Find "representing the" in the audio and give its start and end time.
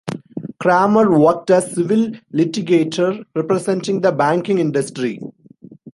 3.35-4.11